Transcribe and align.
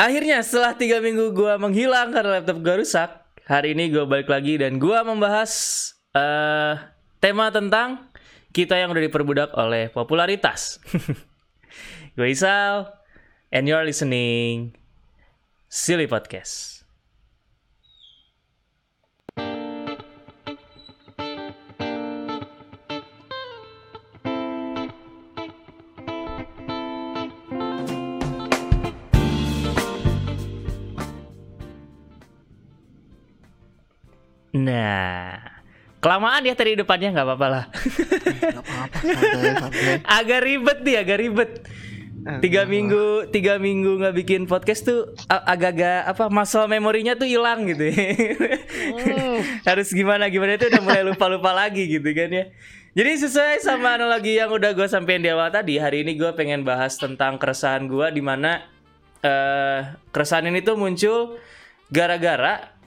Akhirnya 0.00 0.40
setelah 0.40 0.72
tiga 0.72 0.96
minggu 0.96 1.36
gue 1.36 1.52
menghilang 1.60 2.08
karena 2.08 2.40
laptop 2.40 2.64
gue 2.64 2.74
rusak, 2.80 3.20
hari 3.44 3.76
ini 3.76 3.92
gue 3.92 4.08
balik 4.08 4.32
lagi 4.32 4.56
dan 4.56 4.80
gue 4.80 4.96
membahas 5.04 5.52
uh, 6.16 6.80
tema 7.20 7.52
tentang 7.52 8.08
kita 8.48 8.80
yang 8.80 8.96
udah 8.96 9.04
diperbudak 9.04 9.52
oleh 9.60 9.92
popularitas. 9.92 10.80
gue 12.16 12.28
Isal, 12.32 12.88
and 13.52 13.68
you're 13.68 13.84
listening 13.84 14.72
Silly 15.68 16.08
Podcast. 16.08 16.79
Nah, 34.80 35.36
kelamaan 36.00 36.48
ya 36.48 36.56
tadi 36.56 36.72
depannya 36.72 37.12
nggak 37.12 37.26
apa-apa 37.28 37.46
lah. 37.52 37.64
Apa-apa, 38.56 38.98
agak 40.20 40.40
ribet 40.40 40.78
nih, 40.80 40.96
agak 41.04 41.18
ribet. 41.20 41.50
Tiga 42.20 42.68
minggu, 42.68 43.32
tiga 43.32 43.56
minggu 43.56 43.96
nggak 43.96 44.12
bikin 44.12 44.44
podcast 44.44 44.84
tuh 44.84 45.16
agak-agak 45.24 46.04
apa 46.04 46.28
muscle 46.28 46.68
memorinya 46.68 47.16
tuh 47.16 47.24
hilang 47.24 47.64
gitu. 47.64 47.88
ya. 47.88 48.12
Harus 49.68 49.88
gimana 49.88 50.28
gimana 50.28 50.60
itu 50.60 50.68
udah 50.68 50.84
mulai 50.84 51.00
lupa-lupa 51.00 51.56
lagi 51.56 51.88
gitu 51.88 52.12
kan 52.12 52.28
ya. 52.28 52.44
Jadi 52.92 53.24
sesuai 53.24 53.64
sama 53.64 53.96
analogi 53.96 54.36
yang 54.36 54.52
udah 54.52 54.76
gue 54.76 54.84
sampein 54.84 55.24
di 55.24 55.32
awal 55.32 55.48
tadi, 55.48 55.80
hari 55.80 56.04
ini 56.04 56.12
gue 56.20 56.28
pengen 56.36 56.60
bahas 56.60 57.00
tentang 57.00 57.40
keresahan 57.40 57.88
gue 57.88 58.12
di 58.12 58.20
mana 58.20 58.68
eh 59.24 59.96
keresahan 60.12 60.48
ini 60.48 60.60
tuh 60.60 60.76
muncul 60.76 61.40
gara-gara 61.88 62.79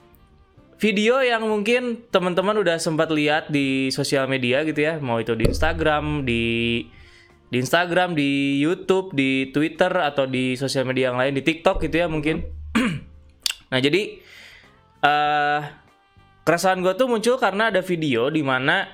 video 0.77 1.21
yang 1.21 1.45
mungkin 1.45 2.05
teman-teman 2.09 2.59
udah 2.61 2.77
sempat 2.77 3.09
lihat 3.09 3.49
di 3.49 3.89
sosial 3.89 4.29
media 4.29 4.61
gitu 4.65 4.79
ya, 4.79 4.97
mau 5.01 5.19
itu 5.21 5.33
di 5.33 5.45
Instagram, 5.49 6.25
di 6.25 6.43
di 7.53 7.57
Instagram, 7.61 8.17
di 8.17 8.57
YouTube, 8.57 9.13
di 9.13 9.53
Twitter 9.53 9.89
atau 9.93 10.25
di 10.25 10.57
sosial 10.57 10.89
media 10.89 11.13
yang 11.13 11.21
lain, 11.21 11.37
di 11.37 11.43
TikTok 11.45 11.83
gitu 11.85 12.01
ya 12.01 12.07
mungkin. 12.09 12.41
nah 13.71 13.79
jadi 13.81 14.21
eh 15.03 15.61
keresahan 16.43 16.83
gue 16.83 16.93
tuh 16.95 17.07
muncul 17.07 17.35
karena 17.39 17.71
ada 17.71 17.81
video 17.83 18.27
di 18.27 18.43
mana 18.43 18.87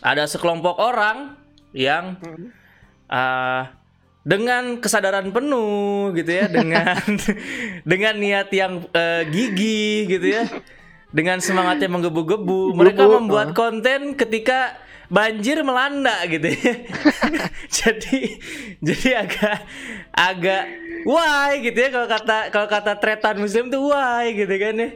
ada 0.00 0.24
sekelompok 0.24 0.80
orang 0.80 1.36
yang 1.74 2.16
eh 3.10 3.64
dengan 4.24 4.80
kesadaran 4.80 5.28
penuh 5.36 6.16
gitu 6.16 6.32
ya, 6.32 6.48
dengan 6.48 6.96
dengan 7.90 8.14
niat 8.16 8.48
yang 8.56 8.88
eh, 8.90 9.28
gigih 9.28 10.08
gitu 10.08 10.26
ya, 10.40 10.44
dengan 11.14 11.38
semangatnya 11.38 11.86
menggebu-gebu, 11.86 12.74
mereka 12.74 13.06
Gebu, 13.06 13.22
membuat 13.22 13.54
ah. 13.54 13.54
konten 13.54 14.18
ketika 14.18 14.74
banjir 15.06 15.62
melanda 15.62 16.18
gitu 16.26 16.50
ya. 16.50 16.74
jadi 17.78 18.18
jadi 18.82 19.08
agak 19.22 19.58
agak 20.10 20.64
why 21.06 21.62
gitu 21.62 21.78
ya 21.78 21.88
kalau 21.94 22.08
kata 22.10 22.38
kalau 22.50 22.66
kata 22.66 22.92
tretan 22.98 23.38
muslim 23.38 23.70
tuh 23.70 23.94
why 23.94 24.34
gitu 24.34 24.54
kan 24.58 24.74
ya. 24.74 24.90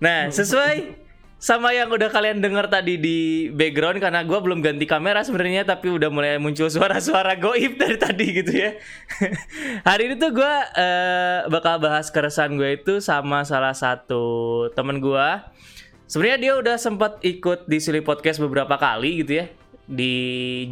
Nah, 0.00 0.20
sesuai 0.32 0.96
sama 1.38 1.70
yang 1.70 1.86
udah 1.86 2.10
kalian 2.10 2.42
dengar 2.42 2.66
tadi 2.66 2.98
di 2.98 3.46
background 3.54 4.02
karena 4.02 4.26
gua 4.26 4.42
belum 4.42 4.58
ganti 4.58 4.90
kamera 4.90 5.22
sebenarnya 5.22 5.62
tapi 5.62 5.86
udah 5.86 6.10
mulai 6.10 6.34
muncul 6.42 6.66
suara-suara 6.66 7.38
goib 7.38 7.78
dari 7.78 7.94
tadi 7.94 8.26
gitu 8.42 8.52
ya. 8.58 8.74
Hari 9.88 10.10
ini 10.10 10.14
tuh 10.18 10.34
gua 10.34 10.66
eh, 10.74 11.46
bakal 11.46 11.78
bahas 11.78 12.10
keresahan 12.10 12.58
gue 12.58 12.82
itu 12.82 12.98
sama 12.98 13.46
salah 13.46 13.70
satu 13.70 14.66
temen 14.74 14.98
gua. 14.98 15.54
Sebenarnya 16.10 16.38
dia 16.42 16.52
udah 16.58 16.76
sempat 16.80 17.22
ikut 17.22 17.70
di 17.70 17.78
Silly 17.78 18.02
Podcast 18.02 18.42
beberapa 18.42 18.74
kali 18.74 19.22
gitu 19.22 19.38
ya. 19.38 19.46
Di 19.86 20.14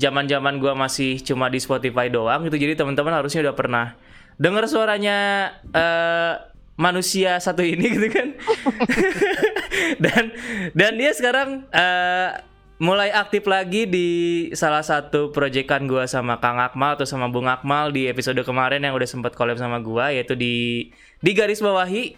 zaman-zaman 0.02 0.58
gua 0.58 0.74
masih 0.74 1.22
cuma 1.22 1.46
di 1.46 1.62
Spotify 1.62 2.10
doang 2.10 2.42
gitu. 2.50 2.58
Jadi 2.58 2.74
teman-teman 2.74 3.14
harusnya 3.14 3.46
udah 3.46 3.54
pernah 3.54 3.94
dengar 4.34 4.66
suaranya 4.66 5.48
eh 5.70 6.56
manusia 6.76 7.40
satu 7.40 7.64
ini 7.64 7.86
gitu 7.86 8.08
kan. 8.10 8.28
dan 10.04 10.32
dan 10.72 10.92
dia 10.96 11.12
sekarang 11.12 11.64
eh 11.72 12.30
mulai 12.76 13.08
aktif 13.08 13.48
lagi 13.48 13.88
di 13.88 14.08
salah 14.52 14.84
satu 14.84 15.32
proyekan 15.32 15.88
gua 15.88 16.04
sama 16.04 16.36
Kang 16.44 16.60
Akmal 16.60 17.00
atau 17.00 17.08
sama 17.08 17.32
Bung 17.32 17.48
Akmal 17.48 17.88
di 17.88 18.04
episode 18.04 18.36
kemarin 18.44 18.84
yang 18.84 18.92
udah 18.92 19.08
sempat 19.08 19.32
collab 19.32 19.56
sama 19.56 19.80
gua 19.80 20.12
yaitu 20.12 20.36
di 20.36 20.88
di 21.20 21.30
garis 21.32 21.64
bawahi. 21.64 22.16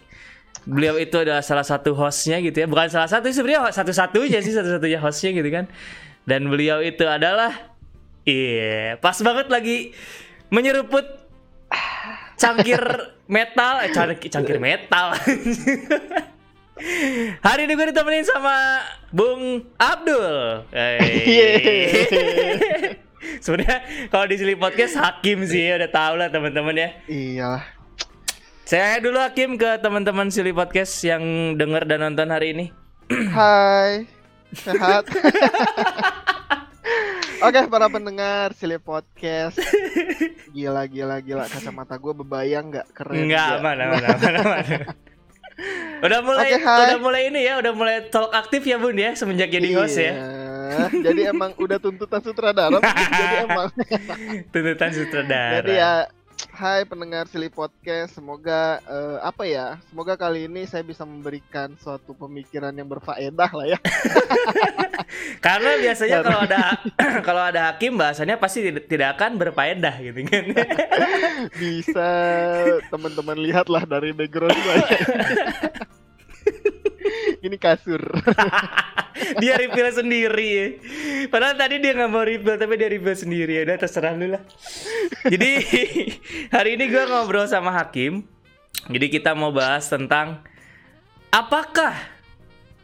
Beliau 0.67 0.99
itu 0.99 1.15
adalah 1.15 1.39
salah 1.39 1.63
satu 1.63 1.95
hostnya 1.95 2.43
gitu 2.43 2.59
ya. 2.59 2.67
Bukan 2.67 2.91
salah 2.91 3.07
satu 3.07 3.31
sebenarnya 3.31 3.71
satu-satunya 3.71 4.43
sih 4.43 4.51
satu-satunya 4.59 4.99
hostnya 4.99 5.31
gitu 5.31 5.49
kan. 5.49 5.65
Dan 6.27 6.51
beliau 6.51 6.83
itu 6.83 7.07
adalah 7.07 7.55
iya 8.27 8.99
pas 8.99 9.15
banget 9.23 9.47
lagi 9.47 9.95
menyeruput 10.51 11.07
cangkir 12.35 12.83
metal. 13.31 13.79
Eh 13.87 13.95
cangkir 14.27 14.59
metal 14.59 15.15
hari 17.41 17.61
ini 17.63 17.73
gue 17.73 17.87
ditemenin 17.89 18.23
sama 18.23 18.79
Bung 19.09 19.67
Abdul 19.75 20.63
Hey. 20.71 22.07
sebenarnya 23.43 23.79
kalau 24.07 24.25
di 24.25 24.35
sini 24.35 24.55
podcast 24.55 24.95
Hakim 24.95 25.43
sih 25.43 25.67
ya, 25.67 25.75
udah 25.75 25.91
tau 25.91 26.13
lah 26.15 26.27
teman-teman 26.27 26.71
ya 26.73 26.89
Iyalah. 27.05 27.63
saya 28.63 28.99
dulu 28.99 29.19
Hakim 29.19 29.55
ke 29.55 29.75
teman-teman 29.77 30.29
Silly 30.29 30.51
Podcast 30.51 30.93
yang 31.01 31.19
denger 31.55 31.83
dan 31.83 32.05
nonton 32.05 32.29
hari 32.29 32.53
ini. 32.53 32.65
Hai. 33.33 34.05
Sehat. 34.53 35.09
Oke, 37.39 37.65
para 37.65 37.87
pendengar 37.87 38.53
Silly 38.53 38.77
Podcast. 38.77 39.57
Gila, 40.51 40.85
gila, 40.85 41.17
gila. 41.17 41.45
Kacamata 41.47 41.97
gue 41.97 42.13
bebayang 42.13 42.69
nggak 42.69 42.87
keren? 42.93 43.25
Enggak, 43.25 43.57
juga. 43.57 43.63
mana 43.63 43.83
mana 43.89 44.07
mana 44.13 44.39
mana. 44.43 44.77
Udah 45.99 46.19
mulai 46.23 46.55
Oke, 46.55 46.63
hai. 46.63 46.79
udah 46.87 46.97
mulai 47.03 47.21
ini 47.27 47.41
ya, 47.43 47.53
udah 47.59 47.73
mulai 47.75 47.95
talk 48.07 48.31
aktif 48.31 48.63
ya 48.63 48.79
Bun 48.79 48.95
ya 48.95 49.11
semenjak 49.13 49.51
jadi 49.51 49.69
host 49.75 49.99
ya. 49.99 50.13
Iya. 50.15 50.85
Jadi 51.01 51.21
emang 51.27 51.51
udah 51.57 51.81
tuntutan 51.81 52.21
sutradara. 52.21 52.77
jadi 52.79 53.35
emang. 53.49 53.67
Tuntutan 54.53 54.89
sutradara. 54.93 55.55
Jadi 55.59 55.73
ya, 55.75 55.91
Hai 56.59 56.83
pendengar 56.83 57.23
Silly 57.31 57.47
Podcast, 57.47 58.19
semoga 58.19 58.83
eh, 58.83 59.17
apa 59.23 59.47
ya? 59.47 59.79
Semoga 59.87 60.19
kali 60.19 60.43
ini 60.43 60.67
saya 60.67 60.83
bisa 60.83 61.07
memberikan 61.07 61.71
suatu 61.79 62.11
pemikiran 62.11 62.75
yang 62.75 62.83
berfaedah 62.83 63.47
lah 63.47 63.63
ya. 63.63 63.79
Karena 65.47 65.79
biasanya 65.79 66.19
kalau 66.19 66.43
ada 66.43 66.59
kalau 67.31 67.43
ada 67.47 67.61
hakim 67.71 67.95
bahasanya 67.95 68.35
pasti 68.35 68.59
tidak, 68.67 68.91
tidak 68.91 69.15
akan 69.15 69.39
berfaedah 69.39 70.03
gitu 70.03 70.19
kan. 70.27 70.43
Bisa 71.63 72.11
teman-teman 72.91 73.39
lihatlah 73.39 73.87
dari 73.87 74.11
background 74.11 74.59
saya. 74.59 74.99
ini 77.47 77.55
kasur. 77.55 78.03
Dia 79.37 79.53
reveal 79.59 79.89
sendiri 79.93 80.47
ya. 80.49 80.67
Padahal 81.29 81.53
tadi 81.53 81.77
dia 81.77 81.93
nggak 81.93 82.09
mau 82.09 82.25
reveal 82.25 82.57
tapi 82.57 82.73
dia 82.79 82.89
reveal 82.89 83.13
sendiri 83.13 83.61
ya. 83.61 83.61
Udah 83.69 83.77
terserah 83.77 84.17
lu 84.17 84.33
lah. 84.33 84.43
Jadi 85.29 85.51
hari 86.55 86.79
ini 86.79 86.89
gua 86.89 87.05
ngobrol 87.05 87.45
sama 87.45 87.69
Hakim. 87.77 88.25
Jadi 88.89 89.05
kita 89.13 89.37
mau 89.37 89.53
bahas 89.53 89.85
tentang 89.85 90.41
apakah 91.29 91.93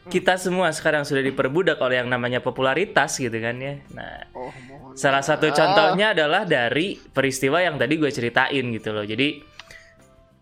kita 0.05 0.37
semua 0.37 0.69
sekarang 0.69 1.01
sudah 1.01 1.25
diperbudak 1.25 1.81
oleh 1.81 1.97
yang 1.97 2.09
namanya 2.13 2.37
popularitas 2.37 3.17
gitu 3.17 3.33
kan 3.41 3.57
ya. 3.57 3.81
Nah, 3.97 4.29
Oh. 4.35 4.51
Salah 4.95 5.25
satu 5.25 5.49
contohnya 5.51 6.13
adalah 6.15 6.45
dari 6.45 6.95
peristiwa 6.95 7.59
yang 7.59 7.75
tadi 7.75 7.97
gue 7.97 8.11
ceritain 8.13 8.63
gitu 8.71 8.93
loh. 8.93 9.03
Jadi 9.03 9.41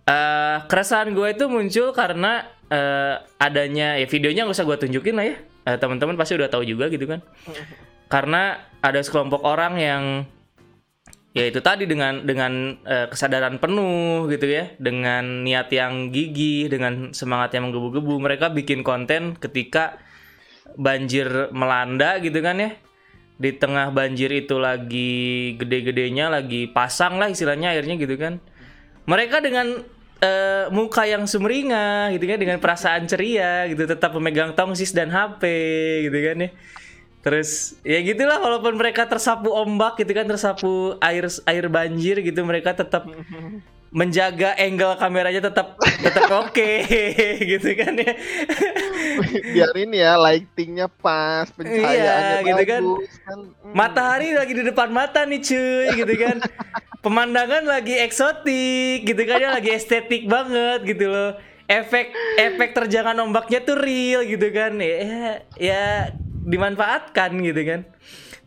eh 0.04 0.58
keresahan 0.68 1.16
gue 1.16 1.32
itu 1.32 1.48
muncul 1.48 1.96
karena 1.96 2.44
eh, 2.68 3.16
adanya 3.40 3.96
ya 3.96 4.06
videonya 4.06 4.44
nggak 4.44 4.58
usah 4.60 4.68
gue 4.68 4.78
tunjukin 4.84 5.16
lah 5.16 5.26
ya. 5.32 5.38
Eh, 5.64 5.78
Teman-teman 5.80 6.20
pasti 6.20 6.36
udah 6.36 6.52
tahu 6.52 6.68
juga 6.68 6.92
gitu 6.92 7.08
kan. 7.08 7.24
Karena 8.12 8.60
ada 8.84 9.00
sekelompok 9.00 9.42
orang 9.48 9.80
yang 9.80 10.04
ya 11.34 11.50
itu 11.50 11.66
tadi 11.66 11.90
dengan 11.90 12.22
dengan 12.28 12.78
eh, 12.86 13.08
kesadaran 13.10 13.58
penuh 13.58 14.28
gitu 14.30 14.46
ya, 14.46 14.76
dengan 14.78 15.48
niat 15.48 15.72
yang 15.72 16.12
gigih, 16.12 16.68
dengan 16.68 17.16
semangat 17.16 17.56
yang 17.56 17.72
menggebu-gebu, 17.72 18.22
mereka 18.22 18.52
bikin 18.52 18.84
konten 18.84 19.40
ketika 19.40 19.98
banjir 20.76 21.50
melanda 21.56 22.20
gitu 22.20 22.44
kan 22.44 22.60
ya. 22.60 22.72
Di 23.34 23.56
tengah 23.58 23.90
banjir 23.90 24.30
itu 24.30 24.62
lagi 24.62 25.56
gede-gedenya 25.58 26.30
lagi 26.30 26.70
pasang 26.70 27.18
lah 27.18 27.32
istilahnya 27.32 27.74
airnya 27.74 27.98
gitu 27.98 28.20
kan. 28.20 28.38
Mereka 29.10 29.42
dengan 29.44 29.84
eh, 30.24 30.66
muka 30.72 31.04
yang 31.04 31.28
sumringah 31.28 32.16
gitu 32.16 32.24
kan 32.24 32.40
dengan 32.40 32.58
perasaan 32.64 33.04
ceria 33.06 33.68
gitu 33.68 33.84
tetap 33.84 34.16
memegang 34.16 34.56
tongsis 34.56 34.96
dan 34.96 35.12
HP 35.12 35.44
gitu 36.08 36.18
kan 36.24 36.38
ya 36.48 36.50
terus 37.24 37.80
ya 37.88 38.04
gitulah 38.04 38.36
walaupun 38.36 38.76
mereka 38.76 39.08
tersapu 39.08 39.48
ombak 39.52 39.96
gitu 39.96 40.12
kan 40.12 40.28
tersapu 40.28 41.00
air 41.00 41.24
air 41.48 41.66
banjir 41.68 42.20
gitu 42.20 42.44
mereka 42.44 42.76
tetap 42.76 43.08
menjaga 43.94 44.58
angle 44.58 44.98
kameranya 44.98 45.48
tetap 45.48 45.78
tetap 46.02 46.26
oke 46.34 46.70
gitu 47.54 47.70
kan 47.78 47.94
ya. 47.94 48.14
Biar 49.54 49.70
ini 49.78 50.02
ya 50.02 50.18
lightingnya 50.18 50.90
pas, 50.90 51.46
pencahayaannya 51.54 52.38
Iya, 52.42 52.48
gitu 52.50 52.64
kan. 52.66 52.82
bagus 52.84 53.14
kan. 53.22 53.40
Hmm. 53.62 53.74
Matahari 53.78 54.34
lagi 54.34 54.54
di 54.58 54.64
depan 54.66 54.90
mata 54.90 55.22
nih 55.30 55.40
cuy 55.46 55.88
gitu 55.94 56.14
kan. 56.18 56.38
Pemandangan 57.04 57.68
lagi 57.68 58.00
eksotik 58.00 59.04
gitu 59.04 59.28
kan 59.28 59.44
ya 59.44 59.52
lagi 59.52 59.76
estetik 59.76 60.24
banget 60.24 60.88
gitu 60.88 61.12
loh. 61.12 61.36
Efek 61.68 62.16
efek 62.40 62.72
terjangan 62.72 63.20
ombaknya 63.20 63.60
tuh 63.60 63.76
real 63.76 64.24
gitu 64.24 64.48
kan. 64.56 64.80
Ya 64.80 65.44
ya 65.60 65.84
dimanfaatkan 66.48 67.36
gitu 67.44 67.62
kan. 67.68 67.84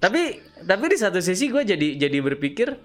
Tapi 0.01 0.41
tapi 0.65 0.85
di 0.89 0.97
satu 0.97 1.21
sisi 1.21 1.53
gue 1.53 1.69
jadi 1.69 2.01
jadi 2.01 2.19
berpikir 2.25 2.81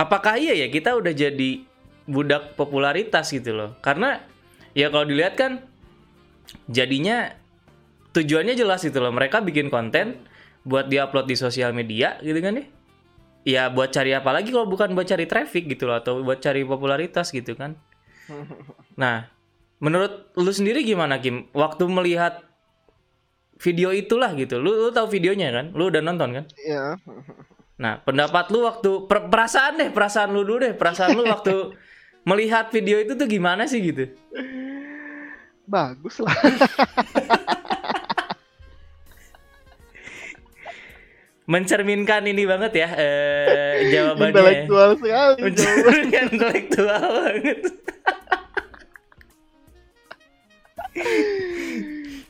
apakah 0.00 0.40
iya 0.40 0.56
ya 0.56 0.72
kita 0.72 0.96
udah 0.96 1.12
jadi 1.12 1.68
budak 2.08 2.56
popularitas 2.56 3.28
gitu 3.36 3.52
loh. 3.52 3.76
Karena 3.84 4.24
ya 4.72 4.88
kalau 4.88 5.04
dilihat 5.04 5.36
kan 5.36 5.60
jadinya 6.72 7.36
tujuannya 8.16 8.56
jelas 8.56 8.80
gitu 8.80 8.96
loh. 8.96 9.12
Mereka 9.12 9.44
bikin 9.44 9.68
konten 9.68 10.24
buat 10.64 10.88
diupload 10.88 11.28
di 11.28 11.36
sosial 11.36 11.76
media 11.76 12.16
gitu 12.24 12.40
kan 12.40 12.56
ya. 12.56 12.64
Ya 13.42 13.66
buat 13.66 13.90
cari 13.90 14.14
apa 14.14 14.30
lagi 14.30 14.54
kalau 14.54 14.70
bukan 14.70 14.94
buat 14.94 15.06
cari 15.06 15.26
traffic 15.26 15.66
gitu 15.66 15.90
loh 15.90 15.98
atau 15.98 16.22
buat 16.22 16.38
cari 16.38 16.62
popularitas 16.62 17.30
gitu 17.34 17.58
kan. 17.58 17.74
Nah, 18.92 19.24
menurut 19.80 20.30
lu 20.36 20.52
sendiri 20.52 20.84
gimana 20.84 21.16
Kim? 21.16 21.48
Waktu 21.56 21.88
melihat 21.88 22.44
video 23.56 23.88
itulah 23.90 24.36
gitu. 24.36 24.60
Lu 24.60 24.68
lu 24.68 24.90
tahu 24.92 25.08
videonya 25.08 25.48
kan? 25.48 25.66
Lu 25.72 25.88
udah 25.88 26.04
nonton 26.04 26.28
kan? 26.36 26.44
Iya. 26.60 27.00
Nah, 27.80 27.98
pendapat 28.04 28.52
lu 28.52 28.68
waktu 28.68 29.08
per- 29.08 29.32
perasaan 29.32 29.80
deh, 29.80 29.90
perasaan 29.90 30.30
lu 30.30 30.44
dulu 30.44 30.68
deh, 30.68 30.72
perasaan 30.76 31.16
lu 31.16 31.24
waktu 31.24 31.72
melihat 32.30 32.68
video 32.70 33.00
itu 33.00 33.16
tuh 33.16 33.26
gimana 33.26 33.64
sih 33.64 33.80
gitu? 33.80 34.12
Bagus 35.66 36.20
lah. 36.20 36.36
Mencerminkan 41.42 42.22
ini 42.22 42.46
banget 42.46 42.72
ya 42.78 42.88
eh, 42.94 43.74
jawabannya. 43.94 44.30
Intelektual 44.30 44.90
sekali. 44.94 45.38
Mencerminkan 45.42 46.24
intelektual 46.30 47.02
banget. 47.02 47.60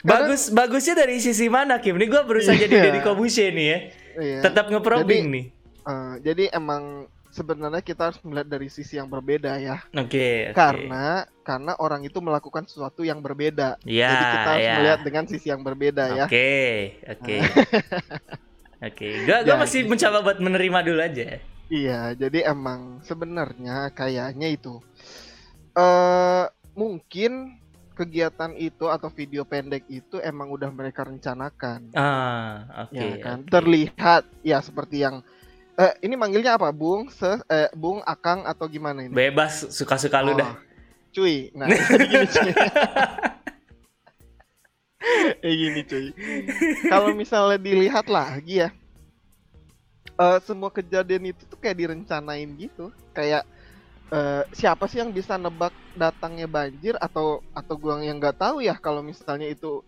Bagus 0.02 0.50
bagusnya 0.50 0.98
dari 0.98 1.22
sisi 1.22 1.46
mana 1.46 1.78
Kim? 1.78 1.94
Ini 1.94 2.06
gue 2.10 2.22
berusaha 2.26 2.58
jadi 2.58 2.74
Iya. 2.74 2.84
Deddy 2.90 3.00
Kobushe 3.06 3.46
nih 3.54 3.66
ya. 3.66 3.78
Iya. 4.18 4.38
Tetap 4.42 4.66
ngeprobing 4.70 5.24
Jadi- 5.30 5.34
nih. 5.34 5.46
Eh, 5.82 6.14
jadi 6.22 6.44
emang 6.54 7.10
sebenarnya 7.34 7.82
kita 7.82 8.10
harus 8.10 8.18
melihat 8.22 8.46
dari 8.46 8.70
sisi 8.70 8.98
yang 8.98 9.10
berbeda 9.10 9.58
ya. 9.58 9.82
Oke. 9.94 10.50
oke. 10.50 10.54
Karena 10.54 11.26
karena 11.42 11.72
orang 11.78 12.06
itu 12.06 12.22
melakukan 12.22 12.66
sesuatu 12.70 13.02
yang 13.02 13.18
berbeda. 13.18 13.82
Ya, 13.82 14.10
jadi 14.10 14.24
kita 14.30 14.46
harus 14.46 14.62
ya. 14.62 14.74
melihat 14.78 15.00
dengan 15.02 15.24
sisi 15.26 15.46
yang 15.50 15.62
berbeda 15.66 16.04
ya. 16.14 16.24
Oke, 16.30 16.50
oke. 17.02 17.36
Oke, 18.82 19.22
gua 19.22 19.46
gua 19.46 19.54
Ya, 19.54 19.60
masih 19.62 19.86
gitu. 19.86 19.90
mencoba 19.90 20.18
buat 20.20 20.38
menerima 20.38 20.78
dulu 20.82 21.00
aja. 21.00 21.38
Iya, 21.66 22.12
jadi 22.12 22.50
emang 22.50 23.00
sebenarnya 23.00 23.88
kayaknya 23.90 24.48
itu 24.50 24.82
eh 25.72 26.44
mungkin 26.74 27.56
kegiatan 27.92 28.52
itu 28.56 28.88
atau 28.88 29.08
video 29.08 29.44
pendek 29.44 29.84
itu 29.86 30.16
emang 30.18 30.50
udah 30.50 30.68
mereka 30.68 31.04
rencanakan. 31.04 31.92
Ah, 31.94 32.88
oke. 32.88 32.96
ya 32.96 33.16
kan 33.16 33.38
oke. 33.40 33.48
terlihat 33.48 34.22
ya 34.42 34.58
seperti 34.60 35.00
yang 35.00 35.22
eh 35.72 35.92
ini 36.02 36.12
manggilnya 36.12 36.58
apa 36.58 36.68
Bung 36.68 37.08
Se 37.08 37.40
eh, 37.46 37.70
Bung 37.72 38.04
Akang 38.04 38.44
atau 38.44 38.68
gimana 38.68 39.00
ini 39.00 39.12
Bebas 39.12 39.64
suka-suka 39.72 40.20
lu 40.20 40.32
Oh, 40.32 40.36
dah. 40.36 40.52
cuy 41.12 41.48
nah 41.52 41.68
gini 42.12 42.26
cuy 42.26 42.52
eh 45.46 45.54
gini 45.54 45.80
cuy. 45.86 46.06
Kalau 46.90 47.10
misalnya 47.14 47.58
dilihat 47.58 48.06
lagi 48.10 48.66
ya 48.66 48.70
eh, 50.18 50.38
semua 50.44 50.70
kejadian 50.70 51.32
itu 51.32 51.42
tuh 51.48 51.58
kayak 51.58 51.78
direncanain 51.78 52.48
gitu. 52.58 52.90
Kayak 53.16 53.44
eh, 54.12 54.42
siapa 54.52 54.84
sih 54.90 55.00
yang 55.02 55.10
bisa 55.14 55.36
nebak 55.40 55.72
datangnya 55.96 56.48
banjir 56.48 56.94
atau 57.00 57.40
atau 57.52 57.74
gua 57.76 58.00
yang 58.00 58.18
nggak 58.20 58.38
tahu 58.40 58.64
ya 58.64 58.76
kalau 58.78 59.00
misalnya 59.04 59.48
itu 59.48 59.82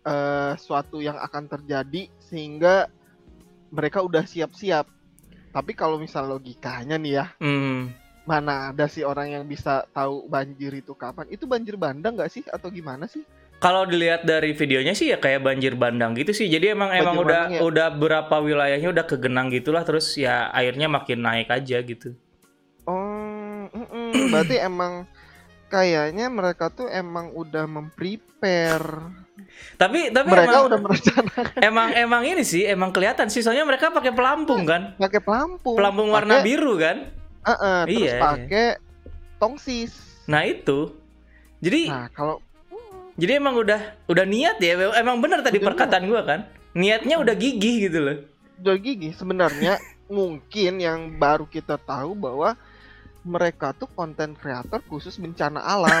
eh 0.00 0.52
suatu 0.56 1.04
yang 1.04 1.20
akan 1.20 1.44
terjadi 1.44 2.08
sehingga 2.24 2.88
mereka 3.70 4.00
udah 4.00 4.24
siap-siap. 4.24 4.88
Tapi 5.50 5.72
kalau 5.74 5.98
misal 5.98 6.30
logikanya 6.30 6.94
nih 6.96 7.12
ya 7.20 7.26
Hmm. 7.42 7.90
mana 8.22 8.70
ada 8.70 8.86
sih 8.86 9.02
orang 9.02 9.34
yang 9.34 9.44
bisa 9.48 9.82
tahu 9.90 10.30
banjir 10.30 10.70
itu 10.78 10.94
kapan? 10.94 11.26
Itu 11.28 11.50
banjir 11.50 11.74
bandang 11.74 12.14
nggak 12.14 12.30
sih? 12.30 12.44
Atau 12.46 12.70
gimana 12.70 13.10
sih 13.10 13.26
Kalau 13.60 13.84
dilihat 13.84 14.24
dari 14.24 14.50
videonya 14.50 14.96
sih 14.96 15.12
ya 15.12 15.20
kayak 15.20 15.44
banjir 15.44 15.76
bandang 15.76 16.16
gitu 16.16 16.32
sih. 16.32 16.48
Jadi 16.48 16.72
emang 16.72 16.88
Banjir 16.88 17.04
emang 17.04 17.16
udah 17.20 17.42
ya? 17.46 17.60
udah 17.60 17.88
berapa 17.92 18.36
wilayahnya 18.40 18.88
udah 18.88 19.04
kegenang 19.04 19.52
gitulah 19.52 19.84
terus 19.84 20.16
ya 20.16 20.48
airnya 20.50 20.88
makin 20.88 21.20
naik 21.20 21.46
aja 21.46 21.76
gitu. 21.78 22.16
Oh, 22.82 23.68
mm-mm. 23.68 24.16
berarti 24.32 24.56
emang 24.56 25.04
kayaknya 25.68 26.26
mereka 26.26 26.68
tuh 26.68 26.88
emang 26.88 27.30
udah 27.30 27.68
memprepare. 27.68 29.12
Tapi 29.76 30.08
tapi 30.08 30.28
Mereka 30.30 30.48
emang, 30.50 30.64
udah 30.64 30.78
merencanakan 30.80 31.44
emang 31.68 31.88
emang 31.94 32.22
ini 32.24 32.42
sih 32.42 32.64
emang 32.64 32.90
kelihatan 32.90 33.28
sih 33.28 33.40
soalnya 33.40 33.64
mereka 33.64 33.88
pakai 33.88 34.12
pelampung 34.12 34.64
kan. 34.64 34.96
pakai 34.96 35.20
pelampung. 35.20 35.76
Pelampung 35.76 36.08
warna 36.08 36.40
pakai- 36.40 36.46
biru 36.46 36.74
kan. 36.74 36.96
Uh-uh, 37.40 37.84
terus 37.84 37.92
Iya, 37.98 38.08
iya. 38.10 38.20
pakai 38.20 38.66
tongsis. 39.36 39.92
Nah, 40.24 40.44
itu. 40.44 40.96
Jadi 41.58 41.88
Nah, 41.88 42.08
kalau 42.10 42.40
Jadi 43.20 43.32
emang 43.36 43.52
udah 43.54 43.80
udah 44.08 44.24
niat 44.24 44.56
ya. 44.58 44.96
Emang 44.96 45.20
bener 45.20 45.44
tadi 45.44 45.60
Udah 45.60 45.68
perkataan 45.68 46.08
gua 46.08 46.24
kan. 46.24 46.40
Niatnya 46.72 47.20
udah 47.20 47.34
gigih 47.34 47.86
gitu 47.86 48.00
loh. 48.00 48.16
udah 48.56 48.76
gigi 48.76 49.12
sebenarnya 49.12 49.80
mungkin 50.12 50.80
yang 50.80 51.16
baru 51.16 51.44
kita 51.44 51.76
tahu 51.76 52.12
bahwa 52.12 52.52
mereka 53.20 53.72
tuh 53.72 53.88
konten 53.90 54.32
kreator 54.32 54.80
khusus 54.84 55.16
bencana 55.16 55.60
alam. 55.60 56.00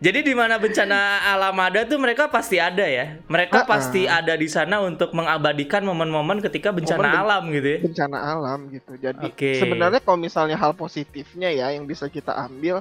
Jadi 0.00 0.24
di 0.24 0.32
mana 0.32 0.56
bencana 0.56 0.96
alam 1.28 1.52
ada 1.56 1.84
tuh 1.84 2.00
mereka 2.00 2.24
pasti 2.24 2.56
ada 2.56 2.80
ya. 2.80 3.20
Mereka 3.28 3.64
Ha-ha. 3.64 3.68
pasti 3.68 4.08
ada 4.08 4.32
di 4.32 4.48
sana 4.48 4.80
untuk 4.80 5.12
mengabadikan 5.12 5.84
momen-momen 5.84 6.40
ketika 6.40 6.72
bencana 6.72 6.96
Momen 6.96 7.12
ben- 7.12 7.20
alam 7.20 7.42
gitu 7.52 7.68
ya. 7.68 7.78
bencana 7.84 8.16
alam 8.18 8.60
gitu. 8.72 8.92
Jadi 8.96 9.28
Oke. 9.28 9.60
sebenarnya 9.60 10.00
kalau 10.00 10.16
misalnya 10.16 10.56
hal 10.56 10.72
positifnya 10.72 11.52
ya 11.52 11.68
yang 11.72 11.84
bisa 11.84 12.08
kita 12.08 12.32
ambil 12.32 12.80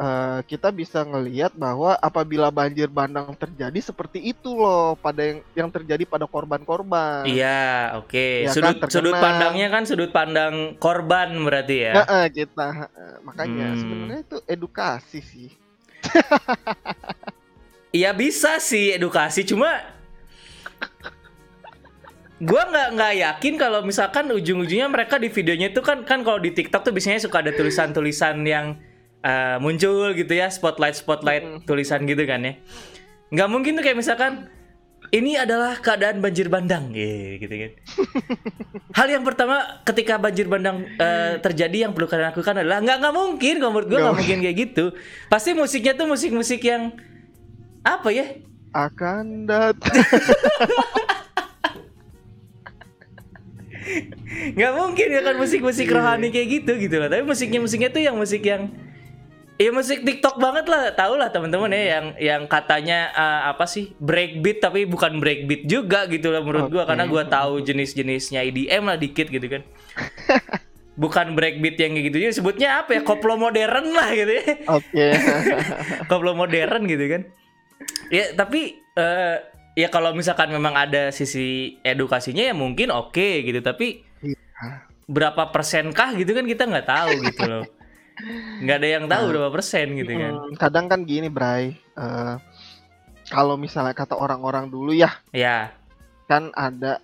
eh, 0.00 0.40
kita 0.48 0.72
bisa 0.72 1.04
ngelihat 1.04 1.52
bahwa 1.52 1.92
apabila 2.00 2.48
banjir 2.48 2.88
bandang 2.88 3.36
terjadi 3.36 3.76
seperti 3.92 4.32
itu 4.32 4.56
loh 4.56 4.96
pada 4.96 5.20
yang 5.20 5.38
yang 5.52 5.68
terjadi 5.68 6.08
pada 6.08 6.24
korban-korban. 6.24 7.28
Iya, 7.28 8.00
oke. 8.00 8.48
Ya 8.48 8.50
kan, 8.50 8.54
sudut 8.56 8.76
terkena. 8.80 8.96
sudut 8.96 9.14
pandangnya 9.20 9.68
kan 9.68 9.82
sudut 9.84 10.10
pandang 10.10 10.54
korban 10.80 11.28
berarti 11.44 11.76
ya. 11.84 11.94
Heeh, 12.02 12.24
kita 12.32 12.66
heeh. 12.88 13.12
makanya 13.22 13.68
Hmm. 13.76 13.78
sebenarnya 13.78 14.20
itu 14.24 14.38
edukasi 14.48 15.20
sih. 15.20 15.48
Iya 17.92 18.10
bisa 18.20 18.56
sih 18.56 18.96
edukasi, 18.96 19.44
cuma 19.44 19.68
gua 22.40 22.62
nggak 22.72 22.88
nggak 22.96 23.14
yakin 23.20 23.54
kalau 23.60 23.84
misalkan 23.84 24.32
ujung-ujungnya 24.32 24.88
mereka 24.88 25.20
di 25.20 25.28
videonya 25.28 25.68
itu 25.68 25.84
kan 25.84 26.08
kan 26.08 26.24
kalau 26.24 26.40
di 26.40 26.56
TikTok 26.56 26.88
tuh 26.88 26.92
biasanya 26.96 27.20
suka 27.20 27.44
ada 27.44 27.52
tulisan-tulisan 27.52 28.40
yang 28.48 28.80
eh, 29.20 29.56
muncul 29.58 30.12
gitu 30.12 30.32
ya, 30.32 30.48
spotlight 30.48 30.94
spotlight 30.94 31.42
Mm. 31.42 31.58
tulisan 31.64 32.04
gitu 32.04 32.24
kan 32.24 32.40
ya. 32.40 32.54
Nggak 33.30 33.48
mungkin 33.48 33.72
tuh 33.74 33.82
kayak 33.82 33.96
misalkan 33.96 34.48
ini 35.10 35.34
adalah 35.34 35.74
keadaan 35.76 36.18
banjir 36.18 36.46
bandang 36.46 36.92
gitu 36.92 37.50
kan. 37.50 37.72
Hal 38.98 39.06
yang 39.08 39.22
pertama 39.22 39.82
ketika 39.82 40.16
banjir 40.16 40.46
bandang 40.46 40.86
eh, 40.96 41.38
terjadi 41.38 41.86
yang 41.86 41.92
perlu 41.92 42.06
kalian 42.06 42.30
lakukan 42.30 42.54
adalah 42.58 42.78
nggak 42.78 42.96
nggak 43.00 43.14
mungkin 43.14 43.54
kalau 43.58 43.72
menurut 43.72 43.88
Nggak 43.88 44.02
nggak 44.02 44.16
mungkin 44.16 44.38
kayak 44.40 44.56
gitu. 44.58 44.84
Pasti 45.26 45.50
musiknya 45.52 45.94
tuh 45.94 46.06
musik-musik 46.06 46.60
yang 46.62 46.94
apa 47.80 48.08
ya? 48.10 48.26
Akan 48.70 49.44
datang. 49.44 49.98
nggak 54.30 54.72
mungkin 54.72 55.06
ya 55.10 55.20
kan 55.22 55.34
musik-musik 55.36 55.86
Iya. 55.88 55.96
rohani 55.98 56.28
kayak 56.30 56.48
gitu 56.60 56.72
gitu 56.78 56.96
loh 56.96 57.08
tapi 57.08 57.22
musiknya 57.22 57.58
musiknya 57.58 57.90
tuh 57.90 58.02
yang 58.02 58.14
musik 58.14 58.42
yang 58.42 58.70
ya 59.60 59.68
musik 59.70 60.00
TikTok 60.00 60.40
banget 60.40 60.64
lah. 60.66 60.96
Tau 60.96 61.20
lah 61.20 61.28
teman-teman 61.28 61.68
ya 61.70 61.82
yang 62.00 62.06
yang 62.16 62.42
katanya 62.48 63.12
eh, 63.12 63.40
apa 63.52 63.68
sih 63.68 63.92
breakbeat 64.00 64.64
tapi 64.64 64.88
bukan 64.88 65.20
breakbeat 65.20 65.68
juga 65.68 66.08
gitu 66.08 66.32
lah 66.32 66.40
menurut 66.40 66.72
gua. 66.72 66.82
Oke. 66.82 66.96
karena 66.96 67.04
gua 67.04 67.28
tahu 67.28 67.60
jenis-jenisnya 67.60 68.40
EDM 68.42 68.88
lah 68.88 68.96
dikit 68.96 69.28
gitu 69.28 69.44
kan. 69.44 69.62
Bukan 71.00 71.32
breakbeat 71.32 71.80
yang 71.80 71.96
kayak 71.96 72.06
gitu 72.12 72.18
ya 72.20 72.30
sebutnya 72.30 72.68
apa 72.80 72.96
ya? 72.96 73.00
Koplo 73.00 73.36
modern 73.36 73.92
lah 73.92 74.12
gitu 74.12 74.32
ya. 74.32 74.44
Oke. 74.68 75.06
koplo 76.10 76.32
modern 76.32 76.84
gitu 76.84 77.04
kan. 77.08 77.22
Ya 78.08 78.32
tapi 78.32 78.80
eh, 78.96 79.36
ya 79.76 79.88
kalau 79.88 80.12
misalkan 80.12 80.52
memang 80.52 80.76
ada 80.76 81.08
sisi 81.08 81.76
edukasinya 81.80 82.44
ya 82.44 82.52
mungkin 82.52 82.92
oke 82.92 83.44
gitu. 83.44 83.60
Tapi 83.60 84.04
Iya. 84.20 84.36
berapa 85.08 85.48
persenkah 85.48 86.12
gitu 86.20 86.36
kan 86.36 86.44
kita 86.44 86.68
nggak 86.68 86.84
tahu 86.84 87.10
gitu 87.24 87.42
loh 87.48 87.64
nggak 88.60 88.76
ada 88.76 88.88
yang 88.90 89.04
tahu 89.04 89.22
Nah. 89.22 89.30
berapa 89.30 89.50
persen 89.50 89.86
gitu 89.94 90.12
kan. 90.12 90.32
Hmm, 90.34 90.52
kadang 90.54 90.86
kan 90.86 91.00
gini 91.02 91.26
Bray 91.26 91.72
eh, 91.74 92.34
kalau 93.26 93.54
misalnya 93.54 93.92
kata 93.92 94.14
orang-orang 94.14 94.66
dulu 94.66 94.90
ya 94.90 95.10
ya. 95.30 95.70
kan 96.24 96.50
ada 96.52 97.00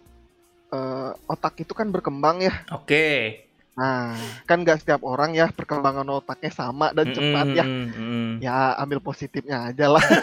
eh, 0.68 1.10
otak 1.26 1.56
itu 1.58 1.72
kan 1.72 1.88
berkembang 1.88 2.40
ya. 2.40 2.54
Oke. 2.70 3.42
Nah 3.74 4.16
kan 4.44 4.60
nggak 4.60 4.80
setiap 4.80 5.00
orang 5.02 5.32
ya 5.32 5.48
perkembangan 5.48 6.08
otaknya 6.10 6.48
sama 6.48 6.90
dan 6.90 7.10
cepat 7.10 7.46
Mm, 7.46 7.54
ya. 7.54 7.64
mm, 7.64 8.30
ya 8.40 8.56
ambil 8.76 8.98
positifnya 8.98 9.68
aja 9.68 9.86
lah. 9.88 10.04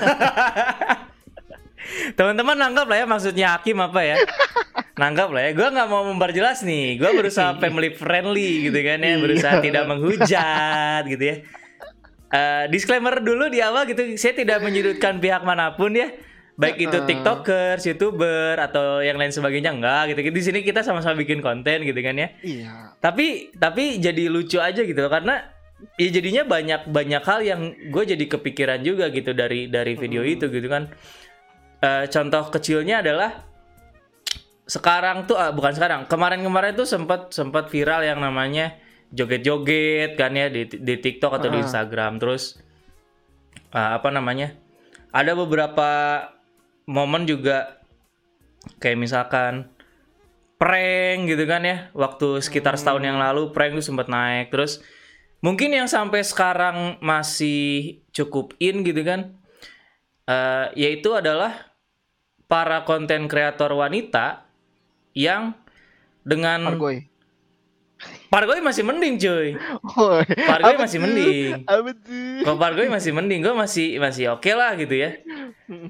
Teman-teman 2.15 2.55
nanggap 2.55 2.85
lah 2.87 2.97
ya 2.97 3.05
maksudnya 3.05 3.47
Hakim 3.53 3.75
apa 3.77 3.99
ya 4.01 4.15
nanggap 4.93 5.29
lah 5.29 5.41
ya 5.43 5.51
gue 5.51 5.67
nggak 5.67 5.87
mau 5.87 6.05
memperjelas 6.05 6.61
nih. 6.61 6.97
Gue 6.97 7.11
berusaha 7.11 7.57
family 7.61 7.89
friendly 7.91 8.67
gitu 8.67 8.79
kan 8.79 8.99
ya 8.99 9.15
berusaha 9.17 9.53
Iya. 9.57 9.63
tidak 9.63 9.83
menghujat 9.87 11.03
gitu 11.07 11.23
ya. 11.23 11.35
Eh, 12.29 12.65
disclaimer 12.67 13.17
dulu 13.19 13.45
di 13.45 13.61
awal 13.61 13.85
gitu 13.85 14.01
saya 14.15 14.33
tidak 14.33 14.57
menyudutkan 14.59 15.17
pihak 15.17 15.41
mana 15.41 15.73
pun 15.73 15.93
ya. 15.93 16.09
Baik 16.53 16.77
itu 16.79 16.97
tiktokers 17.03 17.81
youtuber 17.83 18.53
atau 18.55 19.01
yang 19.01 19.17
lain 19.17 19.29
sebagainya 19.29 19.73
enggak 19.73 20.13
gitu. 20.13 20.29
Di 20.29 20.41
sini 20.43 20.59
kita 20.61 20.81
sama-sama 20.81 21.13
bikin 21.15 21.41
konten 21.41 21.81
gitu 21.81 21.97
kan 21.97 22.13
ya. 22.13 22.29
Iya. 22.39 22.93
Tapi 22.97 23.49
tapi 23.53 23.97
jadi 23.97 24.29
lucu 24.29 24.57
aja 24.57 24.81
gitu 24.81 24.97
loh 24.97 25.09
karena 25.09 25.49
ya 25.97 26.09
jadinya 26.09 26.45
banyak 26.45 26.85
banyak 26.87 27.23
hal 27.23 27.39
yang 27.41 27.61
gue 27.89 28.03
jadi 28.07 28.25
kepikiran 28.27 28.81
juga 28.81 29.09
gitu 29.09 29.33
dari 29.33 29.65
dari 29.65 29.93
video 29.93 30.21
Mm. 30.21 30.31
itu 30.31 30.45
gitu 30.47 30.67
kan. 30.67 30.93
Eh, 31.81 32.05
contoh 32.07 32.47
kecilnya 32.47 33.01
adalah 33.01 33.49
sekarang 34.63 35.27
tuh 35.27 35.35
ah, 35.35 35.51
bukan 35.51 35.75
sekarang. 35.75 36.07
Kemarin-kemarin 36.07 36.75
tuh 36.75 36.87
sempat 36.87 37.35
sempat 37.35 37.67
viral 37.67 38.03
yang 38.07 38.23
namanya 38.23 38.79
joget-joget 39.11 40.15
kan 40.15 40.33
ya 40.33 40.47
di, 40.49 40.65
di 40.65 40.95
TikTok 40.97 41.37
atau 41.39 41.49
di 41.51 41.59
Ah. 41.59 41.63
Instagram. 41.67 42.17
Terus 42.19 42.57
ah, 43.75 43.99
apa 43.99 44.09
namanya 44.09 44.55
ada 45.11 45.35
beberapa 45.35 45.89
momen 46.87 47.27
juga 47.27 47.83
kayak 48.79 48.99
misalkan 48.99 49.67
prank 50.55 51.27
gitu 51.27 51.43
kan 51.43 51.67
ya 51.67 51.91
waktu 51.91 52.39
sekitar 52.39 52.79
setahun 52.79 53.03
yang 53.03 53.19
lalu 53.19 53.51
prank 53.51 53.75
tuh 53.75 53.83
sempat 53.83 54.07
naik. 54.07 54.47
Terus 54.47 54.79
mungkin 55.43 55.75
yang 55.75 55.91
sampai 55.91 56.23
sekarang 56.23 57.03
masih 57.03 57.99
cukup 58.15 58.55
in 58.63 58.87
gitu 58.87 59.03
kan 59.03 59.35
eh, 60.23 60.71
yaitu 60.79 61.11
adalah 61.11 61.75
para 62.47 62.87
konten 62.87 63.27
kreator 63.27 63.75
wanita 63.75 64.52
yang 65.13 65.53
dengan 66.25 66.73
Pargoy. 66.73 67.07
Pargoy 68.27 68.59
masih 68.59 68.83
mending 68.83 69.15
cuy. 69.15 69.55
Pargoy 70.49 70.75
masih 70.75 70.99
mending. 70.99 71.63
Kalau 72.43 72.57
Pargoy 72.59 72.89
masih 72.91 73.11
mending? 73.15 73.39
Gue 73.45 73.55
masih 73.55 74.01
masih 74.01 74.35
oke 74.35 74.51
lah 74.51 74.75
gitu 74.75 74.91
ya. 74.97 75.21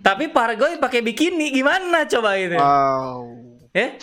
Tapi 0.04 0.30
Pargoy 0.30 0.78
pakai 0.78 1.02
bikini 1.02 1.50
gimana 1.50 2.06
coba 2.06 2.38
itu 2.38 2.60
wow. 2.60 3.26
Ya? 3.74 3.98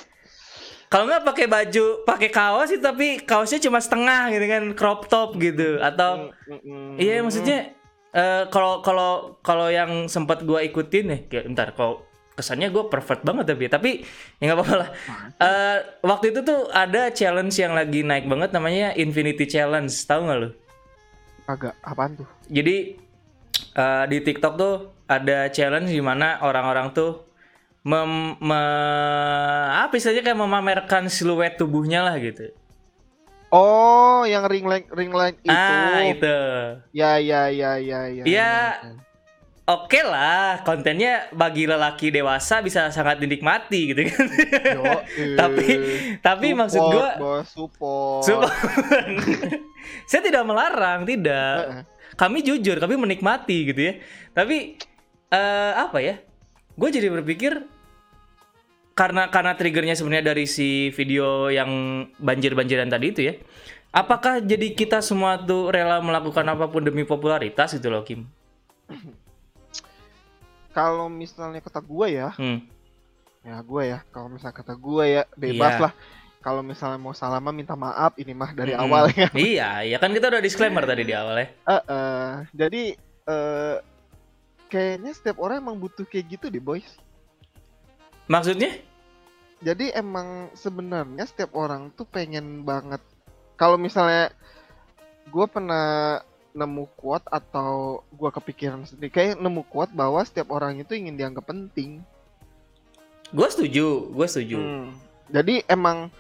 Kalau 0.91 1.07
nggak 1.07 1.23
pakai 1.23 1.47
baju 1.47 2.03
pakai 2.03 2.29
kaos 2.35 2.75
sih 2.75 2.83
tapi 2.83 3.23
kaosnya 3.23 3.63
cuma 3.63 3.79
setengah 3.79 4.35
gitu 4.35 4.47
kan 4.51 4.63
crop 4.75 5.07
top 5.07 5.39
gitu. 5.39 5.79
Atau 5.79 6.35
iya 6.99 7.23
maksudnya 7.23 7.79
eh, 8.11 8.43
kalau 8.51 8.83
kalau 8.83 9.39
kalau 9.47 9.71
yang 9.71 10.11
sempat 10.11 10.43
gua 10.43 10.67
ikutin 10.67 11.05
nih 11.07 11.21
kayak 11.31 11.45
bentar 11.47 11.69
kalau 11.79 12.03
kesannya 12.41 12.73
gue 12.73 12.89
pervert 12.89 13.21
banget 13.21 13.45
tapi 13.47 13.65
tapi 13.69 13.91
ya 14.37 14.49
nggak 14.49 14.57
apa-apa 14.57 14.75
lah 14.75 14.91
Eh, 15.37 15.79
waktu 16.01 16.33
itu 16.33 16.41
tuh 16.41 16.69
ada 16.69 17.09
challenge 17.09 17.55
yang 17.55 17.73
lagi 17.73 18.01
naik 18.01 18.25
banget 18.25 18.51
namanya 18.51 18.97
Infinity 18.97 19.45
Challenge 19.45 19.93
tahu 19.93 20.25
nggak 20.25 20.39
lu 20.39 20.51
agak 21.45 21.77
apaan 21.81 22.17
tuh 22.17 22.29
jadi 22.49 22.97
eh, 23.75 24.05
di 24.09 24.19
TikTok 24.21 24.55
tuh 24.57 24.75
ada 25.05 25.51
challenge 25.51 25.91
di 25.91 26.01
mana 26.01 26.41
orang-orang 26.41 26.91
tuh 26.91 27.27
mem, 27.83 28.37
me- 28.39 29.71
apa 29.75 29.93
istilahnya 29.93 30.23
kayak 30.23 30.39
memamerkan 30.39 31.09
siluet 31.09 31.57
tubuhnya 31.57 32.01
lah 32.01 32.15
gitu. 32.17 32.53
oh 33.51 34.23
yang 34.23 34.47
ring 34.47 34.63
light 34.63 34.87
ring 34.93 35.11
light 35.11 35.35
itu 35.43 35.51
Ah 35.51 36.05
itu. 36.07 36.37
ya 36.93 37.19
ya 37.19 37.51
ya 37.51 37.81
ya 37.81 38.01
ya 38.07 38.23
Iya. 38.23 38.55
Oke 39.71 40.03
lah, 40.03 40.67
kontennya 40.67 41.31
bagi 41.31 41.63
lelaki 41.63 42.11
dewasa 42.11 42.59
bisa 42.59 42.91
sangat 42.91 43.23
dinikmati 43.23 43.95
gitu 43.95 44.03
kan. 44.03 44.27
Yo, 44.67 44.83
tapi 45.41 45.67
tapi 46.19 46.47
maksud 46.59 46.83
gua 46.91 47.15
bos, 47.15 47.47
support. 47.47 48.27
Support. 48.27 48.51
saya 50.11 50.23
tidak 50.27 50.43
melarang, 50.43 51.07
tidak. 51.07 51.87
Kami 52.19 52.43
jujur, 52.43 52.83
kami 52.83 52.99
menikmati 52.99 53.71
gitu 53.71 53.79
ya. 53.79 53.93
Tapi 54.35 54.75
eh 55.31 55.73
apa 55.79 56.03
ya? 56.03 56.19
Gue 56.75 56.91
jadi 56.91 57.07
berpikir 57.07 57.63
karena 58.99 59.31
karena 59.31 59.55
triggernya 59.55 59.95
sebenarnya 59.95 60.35
dari 60.35 60.51
si 60.51 60.91
video 60.91 61.47
yang 61.47 61.71
banjir-banjiran 62.19 62.91
tadi 62.91 63.07
itu 63.07 63.23
ya. 63.23 63.35
Apakah 63.95 64.43
jadi 64.43 64.75
kita 64.75 64.99
semua 64.99 65.39
tuh 65.39 65.71
rela 65.71 66.03
melakukan 66.03 66.47
apa 66.47 66.67
pun 66.67 66.83
demi 66.83 67.07
popularitas 67.07 67.79
gitu 67.79 67.87
loh 67.87 68.03
Kim? 68.03 68.27
Kalau 70.71 71.07
misalnya 71.07 71.59
kata 71.59 71.81
gue 71.81 72.07
ya, 72.11 72.31
Hmm. 72.35 72.63
ya 73.43 73.59
gue 73.59 73.83
ya. 73.87 73.99
Kalau 74.09 74.29
misalnya 74.29 74.57
kata 74.57 74.75
gue 74.75 75.05
ya, 75.07 75.23
bebas 75.35 75.75
Iya. 75.75 75.85
lah. 75.89 75.93
Kalau 76.41 76.65
misalnya 76.65 76.97
mau 76.97 77.13
salaman 77.13 77.53
minta 77.53 77.77
maaf, 77.77 78.17
ini 78.17 78.33
mah 78.33 78.55
dari 78.55 78.73
Mm-mm. 78.73 78.85
awal 78.87 79.13
ya. 79.13 79.29
Iya, 79.53 79.71
ya 79.85 79.97
kan 79.99 80.11
kita 80.11 80.33
udah 80.33 80.41
disclaimer 80.41 80.85
tadi 80.85 81.05
di 81.05 81.13
awal 81.13 81.37
ya. 81.37 81.47
Eh, 81.53 81.83
eh, 81.85 82.31
jadi 82.57 82.83
eh, 83.27 83.77
kayaknya 84.67 85.13
setiap 85.13 85.37
orang 85.37 85.61
emang 85.61 85.77
butuh 85.77 86.07
kayak 86.07 86.39
gitu 86.39 86.47
deh, 86.49 86.63
boys. 86.63 86.89
Maksudnya? 88.25 88.73
Jadi 89.61 89.93
emang 89.93 90.49
sebenarnya 90.57 91.29
setiap 91.29 91.53
orang 91.53 91.93
tuh 91.93 92.09
pengen 92.09 92.65
banget. 92.65 93.03
Kalau 93.61 93.77
misalnya 93.77 94.33
gue 95.29 95.47
pernah 95.47 96.19
nemu 96.51 96.85
quote 96.99 97.27
atau 97.31 98.03
gue 98.11 98.31
kepikiran 98.31 98.83
sendiri, 98.87 99.11
kayak 99.11 99.39
nemu 99.39 99.63
quote 99.67 99.95
bahwa 99.95 100.19
setiap 100.23 100.51
orang 100.51 100.83
itu 100.83 100.95
ingin 100.99 101.15
dianggap 101.15 101.47
penting. 101.47 102.03
Gue 103.31 103.47
setuju, 103.47 104.11
gue 104.11 104.27
setuju. 104.27 104.59
Hmm. 104.59 104.91
Jadi 105.31 105.63
emang 105.71 106.11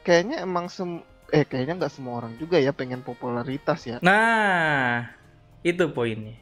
kayaknya 0.00 0.40
emang 0.42 0.72
sem 0.72 1.04
eh 1.30 1.46
kayaknya 1.46 1.78
nggak 1.78 1.92
semua 1.94 2.24
orang 2.24 2.34
juga 2.40 2.58
ya 2.58 2.74
pengen 2.74 3.04
popularitas 3.04 3.86
ya. 3.86 3.96
Nah, 4.02 5.12
itu 5.62 5.86
poinnya. 5.92 6.34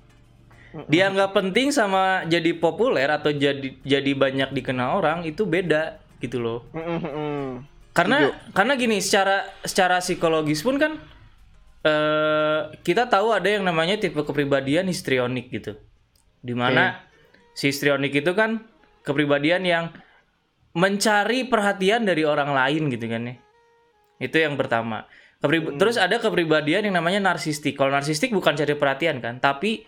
Mm-mm. 0.69 0.89
Dianggap 0.89 1.33
penting 1.33 1.73
sama 1.73 2.25
jadi 2.29 2.53
populer 2.57 3.09
atau 3.09 3.33
jadi 3.33 3.73
jadi 3.85 4.11
banyak 4.13 4.53
dikenal 4.53 5.01
orang 5.01 5.25
itu 5.25 5.45
beda 5.49 6.01
gitu 6.21 6.41
loh. 6.41 6.61
Mm-mm-mm. 6.77 7.65
Karena 7.93 8.31
karena 8.55 8.73
gini, 8.79 9.03
secara 9.03 9.49
secara 9.67 9.99
psikologis 9.99 10.63
pun 10.63 10.79
kan 10.79 11.03
eh 11.85 12.61
kita 12.83 13.07
tahu 13.07 13.35
ada 13.35 13.47
yang 13.47 13.63
namanya 13.63 13.99
tipe 13.99 14.19
kepribadian 14.23 14.91
histrionik 14.91 15.51
gitu. 15.53 15.79
Di 16.43 16.55
mana 16.55 17.03
si 17.55 17.71
histrionik 17.71 18.15
itu 18.15 18.33
kan 18.35 18.63
kepribadian 19.03 19.63
yang 19.67 19.85
mencari 20.77 21.49
perhatian 21.49 22.07
dari 22.07 22.23
orang 22.23 22.55
lain 22.55 22.93
gitu 22.93 23.07
kan 23.11 23.23
ya. 23.31 23.35
Itu 24.23 24.37
yang 24.39 24.55
pertama. 24.59 25.07
Keprib- 25.39 25.79
Terus 25.79 25.97
ada 25.99 26.19
kepribadian 26.19 26.91
yang 26.91 26.99
namanya 26.99 27.35
narsistik. 27.35 27.79
Kalau 27.79 27.95
narsistik 27.95 28.35
bukan 28.35 28.59
cari 28.59 28.75
perhatian 28.75 29.23
kan, 29.23 29.39
tapi 29.39 29.87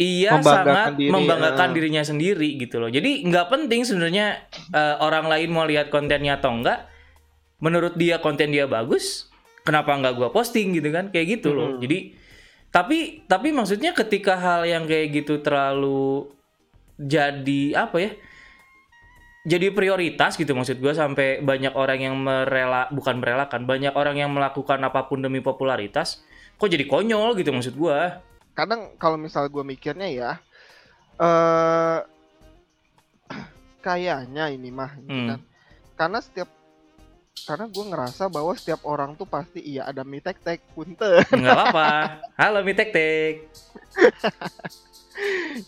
ia 0.00 0.38
Membanggakan 0.38 0.64
sangat 0.64 0.92
diri, 0.96 1.10
membanggakan 1.12 1.68
eh. 1.68 1.74
dirinya 1.74 2.02
sendiri 2.06 2.48
gitu 2.56 2.80
loh. 2.80 2.88
Jadi 2.88 3.26
nggak 3.28 3.46
penting 3.52 3.84
sebenarnya 3.84 4.48
eh, 4.72 4.96
orang 5.04 5.28
lain 5.28 5.48
mau 5.52 5.68
lihat 5.68 5.92
kontennya 5.92 6.40
atau 6.40 6.56
enggak. 6.56 6.88
Menurut 7.58 7.98
dia 7.98 8.22
konten 8.22 8.54
dia 8.54 8.70
bagus, 8.70 9.27
kenapa 9.68 9.92
nggak 9.92 10.16
gua 10.16 10.32
posting 10.32 10.72
gitu 10.72 10.88
kan? 10.88 11.12
Kayak 11.12 11.38
gitu 11.38 11.52
loh. 11.52 11.76
Hmm. 11.76 11.80
Jadi 11.84 12.16
tapi 12.72 13.28
tapi 13.28 13.52
maksudnya 13.52 13.92
ketika 13.92 14.40
hal 14.40 14.64
yang 14.64 14.88
kayak 14.88 15.12
gitu 15.12 15.44
terlalu 15.44 16.32
jadi 16.96 17.84
apa 17.84 17.96
ya? 18.00 18.12
jadi 19.48 19.72
prioritas 19.72 20.36
gitu 20.36 20.52
maksud 20.52 20.76
gue 20.76 20.92
sampai 20.92 21.40
banyak 21.40 21.72
orang 21.72 22.04
yang 22.04 22.14
merela 22.20 22.84
bukan 22.92 23.16
merelakan 23.16 23.64
banyak 23.64 23.96
orang 23.96 24.20
yang 24.20 24.28
melakukan 24.28 24.76
apa 24.84 25.08
pun 25.08 25.24
demi 25.24 25.40
popularitas 25.40 26.20
kok 26.60 26.68
jadi 26.68 26.84
konyol 26.84 27.32
gitu 27.32 27.48
maksud 27.56 27.72
gue 27.72 27.98
Kadang 28.52 28.98
kalau 28.98 29.14
misal 29.14 29.46
gue 29.46 29.62
mikirnya 29.62 30.10
ya, 30.10 30.30
eh 31.22 31.98
kayaknya 33.86 34.50
ini 34.50 34.74
mah, 34.74 34.98
gitu 34.98 35.14
Hmm. 35.14 35.28
kan. 35.30 35.40
Karena 35.94 36.18
setiap 36.18 36.50
karena 37.46 37.66
gue 37.68 37.84
ngerasa 37.84 38.24
bahwa 38.26 38.52
setiap 38.56 38.82
orang 38.88 39.14
tuh 39.14 39.28
pasti 39.28 39.60
iya 39.62 39.86
ada 39.86 40.02
mi 40.02 40.18
tek 40.18 40.40
tek 40.40 40.60
punten. 40.74 41.22
nggak 41.30 41.54
apa-apa 41.54 41.90
halo 42.40 42.64
mi 42.64 42.72
tek 42.74 42.90
tek 42.90 43.34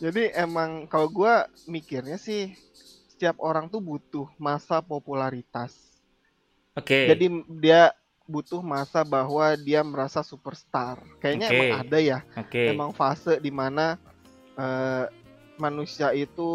Jadi 0.02 0.30
emang 0.34 0.86
kalau 0.86 1.10
gue 1.10 1.34
mikirnya 1.66 2.16
sih 2.16 2.54
setiap 3.10 3.42
orang 3.42 3.66
tuh 3.66 3.82
butuh 3.82 4.26
masa 4.38 4.78
popularitas. 4.78 5.74
Oke. 6.78 7.10
Jadi 7.10 7.26
dia 7.58 7.90
butuh 8.30 8.62
masa 8.62 9.02
bahwa 9.02 9.58
dia 9.58 9.82
merasa 9.82 10.22
superstar. 10.22 11.02
Kayaknya 11.18 11.46
Oke. 11.50 11.54
emang 11.58 11.72
ada 11.82 11.98
ya, 11.98 12.18
Oke. 12.38 12.62
emang 12.70 12.90
fase 12.94 13.42
di 13.42 13.50
mana 13.50 13.98
eh, 14.54 15.04
manusia 15.58 16.14
itu 16.14 16.48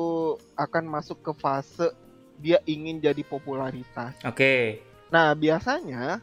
akan 0.56 0.88
masuk 0.88 1.20
ke 1.22 1.32
fase 1.36 1.92
dia 2.40 2.64
ingin 2.64 3.04
jadi 3.04 3.22
popularitas. 3.28 4.16
Oke. 4.24 4.80
Nah 5.16 5.32
biasanya 5.34 6.20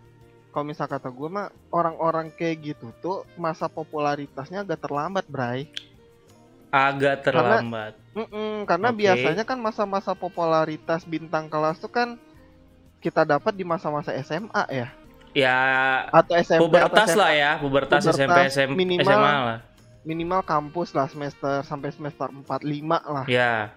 kalau 0.52 0.68
misal 0.68 0.84
kata 0.84 1.08
gue 1.08 1.28
mah 1.28 1.48
orang-orang 1.72 2.28
kayak 2.30 2.60
gitu 2.62 2.92
tuh 3.00 3.24
masa 3.34 3.64
popularitasnya 3.66 4.60
agak 4.60 4.84
terlambat, 4.84 5.24
Bray. 5.24 5.72
Agak 6.68 7.20
terlambat. 7.22 7.96
Mm-mm, 8.12 8.64
karena 8.64 8.88
Oke. 8.88 8.98
biasanya 8.98 9.44
kan 9.44 9.56
masa-masa 9.56 10.12
popularitas 10.12 11.04
bintang 11.04 11.48
kelas 11.48 11.80
tuh 11.80 11.88
kan 11.88 12.20
kita 12.98 13.24
dapat 13.24 13.52
di 13.52 13.64
masa-masa 13.64 14.12
SMA 14.20 14.64
ya 14.68 14.88
Ya 15.32 15.56
atau 16.12 16.36
SMP 16.36 16.60
atau 16.60 16.68
pubertas 16.68 17.08
SMA. 17.08 17.18
lah 17.18 17.32
ya, 17.32 17.50
pubertas, 17.56 18.04
Pubertas, 18.04 18.20
SMP, 18.20 18.38
SM, 18.52 18.68
minimal. 18.70 19.08
SMA 19.08 19.32
lah. 19.42 19.58
minimal 20.02 20.40
kampus 20.42 20.92
lah 20.92 21.08
semester 21.08 21.62
sampai 21.62 21.88
semester 21.88 22.28
4 22.28 22.44
5 22.44 22.84
lah. 23.06 23.24
Ya, 23.24 23.72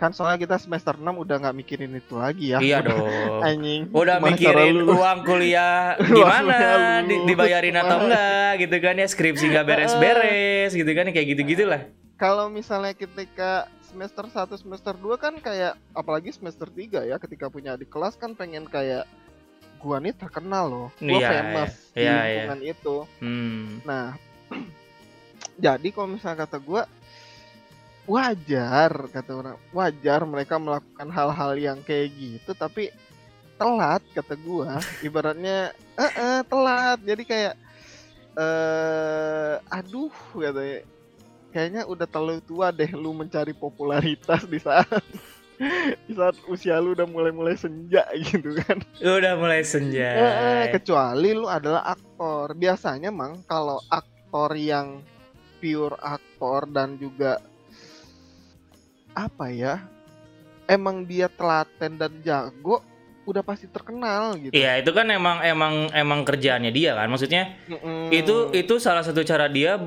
Kan 0.00 0.16
soalnya 0.16 0.40
kita 0.40 0.56
semester 0.56 0.96
6 0.96 1.04
udah 1.12 1.36
nggak 1.36 1.52
mikirin 1.54 1.92
itu 1.92 2.16
lagi 2.16 2.56
ya. 2.56 2.58
iya 2.58 2.80
dong. 2.88 3.44
Anjing. 3.44 3.92
Udah 3.92 4.16
mikirin 4.16 4.80
uang 4.80 5.18
kuliah 5.22 5.92
gimana, 6.08 6.56
di- 7.04 7.28
dibayarin 7.28 7.76
atau 7.76 8.08
enggak 8.08 8.64
gitu 8.64 8.76
kan 8.80 8.96
ya 8.96 9.04
skripsi 9.04 9.52
nggak 9.52 9.66
beres-beres 9.66 10.72
gitu 10.72 10.88
kan 10.88 11.04
kayak 11.06 11.36
gitu-gitulah. 11.36 11.84
Kalau 12.16 12.48
misalnya 12.48 12.96
ketika 12.96 13.68
semester 13.84 14.24
1 14.24 14.56
semester 14.56 14.96
2 14.96 15.20
kan 15.20 15.36
kayak 15.36 15.76
apalagi 15.92 16.32
semester 16.32 16.64
3 16.66 17.04
ya 17.04 17.20
ketika 17.20 17.52
punya 17.52 17.76
adik 17.76 17.92
kelas 17.92 18.16
kan 18.16 18.32
pengen 18.32 18.64
kayak 18.64 19.04
gua 19.76 20.00
nih 20.00 20.16
terkenal 20.16 20.64
loh. 20.64 20.88
Gua 20.96 21.18
Iya, 21.18 21.28
famous 21.30 21.72
di 21.90 22.00
iya, 22.00 22.16
lingkungan 22.16 22.60
itu. 22.62 22.96
Hmm. 23.20 23.84
Nah, 23.84 24.16
jadi 25.60 25.88
kalau 25.90 26.08
misalnya 26.08 26.44
kata 26.44 26.56
gua 26.56 26.88
wajar 28.10 28.90
kata 29.14 29.30
orang. 29.30 29.56
Wajar 29.70 30.20
mereka 30.26 30.58
melakukan 30.58 31.08
hal-hal 31.14 31.52
yang 31.54 31.78
kayak 31.86 32.10
gitu 32.18 32.50
tapi 32.58 32.90
telat 33.54 34.02
kata 34.10 34.34
gua. 34.42 34.82
Ibaratnya 35.06 35.70
eh 35.94 36.12
eh, 36.18 36.40
telat. 36.42 36.98
Jadi 37.06 37.22
kayak 37.22 37.54
eh 38.34 39.54
aduh 39.70 40.10
katanya 40.34 40.82
kayaknya 41.50 41.82
udah 41.86 42.06
terlalu 42.06 42.42
tua 42.46 42.70
deh 42.70 42.90
lu 42.94 43.10
mencari 43.10 43.50
popularitas 43.50 44.46
di 44.46 44.58
saat 44.62 44.86
di 46.06 46.12
saat 46.14 46.38
usia 46.46 46.78
lu 46.78 46.94
udah 46.98 47.06
mulai-mulai 47.06 47.54
senja 47.54 48.06
gitu 48.32 48.58
kan. 48.66 48.82
Udah 48.98 49.38
mulai 49.38 49.62
senja. 49.62 50.08
Eh, 50.18 50.64
kecuali 50.74 51.30
lu 51.30 51.46
adalah 51.46 51.94
aktor. 51.94 52.58
Biasanya 52.58 53.14
mang 53.14 53.46
kalau 53.46 53.78
aktor 53.86 54.56
yang 54.58 54.98
pure 55.60 56.00
aktor 56.00 56.64
dan 56.72 56.96
juga 56.96 57.36
apa 59.14 59.50
ya? 59.50 59.84
Emang 60.70 61.02
dia 61.02 61.26
telaten 61.26 61.98
dan 61.98 62.12
jago, 62.22 62.78
udah 63.26 63.42
pasti 63.42 63.66
terkenal 63.66 64.38
gitu. 64.38 64.54
Iya, 64.54 64.82
itu 64.82 64.90
kan 64.94 65.06
emang 65.10 65.42
emang 65.42 65.90
emang 65.90 66.22
kerjaannya 66.22 66.70
dia 66.70 66.94
kan. 66.94 67.10
Maksudnya 67.10 67.58
Mm-mm. 67.66 68.14
itu 68.14 68.54
itu 68.54 68.78
salah 68.78 69.02
satu 69.02 69.22
cara 69.26 69.50
dia 69.50 69.78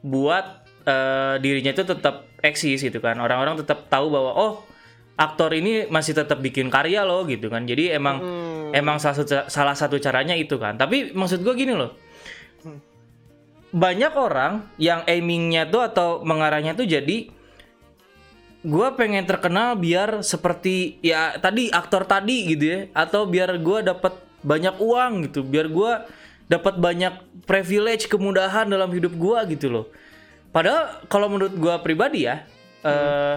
buat 0.00 0.64
eh, 0.86 1.34
dirinya 1.42 1.74
itu 1.74 1.82
tetap 1.82 2.30
eksis 2.40 2.82
gitu 2.82 2.98
kan. 3.02 3.18
Orang-orang 3.18 3.58
tetap 3.58 3.90
tahu 3.90 4.10
bahwa 4.10 4.32
oh 4.34 4.52
aktor 5.20 5.52
ini 5.52 5.84
masih 5.92 6.16
tetap 6.16 6.40
bikin 6.40 6.72
karya 6.72 7.04
loh 7.04 7.26
gitu 7.28 7.52
kan. 7.52 7.68
Jadi 7.68 7.92
emang 7.92 8.22
Mm. 8.22 8.72
emang 8.72 8.96
salah 9.02 9.18
satu 9.18 9.50
salah 9.50 9.74
satu 9.74 9.98
caranya 9.98 10.38
itu 10.38 10.56
kan. 10.56 10.78
Tapi 10.78 11.10
maksud 11.12 11.42
gue 11.42 11.54
gini 11.58 11.74
loh. 11.74 11.98
Hmm. 12.62 12.78
Banyak 13.74 14.14
orang 14.14 14.70
yang 14.78 15.02
aimingnya 15.10 15.66
tuh 15.66 15.82
atau 15.84 16.08
mengarahnya 16.22 16.72
tuh 16.78 16.86
jadi 16.86 17.28
gue 18.60 18.88
pengen 18.96 19.24
terkenal 19.24 19.76
biar 19.76 20.20
seperti 20.20 21.00
ya 21.00 21.36
tadi 21.40 21.72
aktor 21.72 22.04
tadi 22.04 22.52
gitu 22.52 22.64
ya. 22.64 22.78
Atau 22.92 23.24
biar 23.26 23.56
gue 23.60 23.78
dapat 23.84 24.16
banyak 24.44 24.76
uang 24.80 25.12
gitu. 25.28 25.40
Biar 25.44 25.68
gue 25.68 25.92
dapat 26.50 26.74
banyak 26.76 27.44
privilege 27.46 28.10
kemudahan 28.10 28.66
dalam 28.68 28.90
hidup 28.90 29.14
gue 29.14 29.38
gitu 29.56 29.70
loh. 29.70 29.86
Padahal 30.50 31.06
kalau 31.06 31.30
menurut 31.30 31.54
gue 31.54 31.74
pribadi 31.80 32.26
ya 32.26 32.42
eh 32.80 33.36